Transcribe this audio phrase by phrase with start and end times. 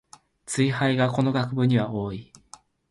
[0.47, 2.33] ツイ廃がこの学部には多い